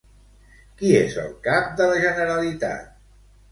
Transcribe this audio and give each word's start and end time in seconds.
Qui 0.79 0.93
és 1.01 1.17
el 1.25 1.29
cap 1.49 1.69
de 1.83 1.91
la 1.93 2.01
Generalitat? 2.07 2.91